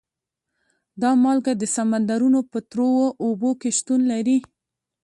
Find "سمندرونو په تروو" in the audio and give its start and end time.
1.75-3.05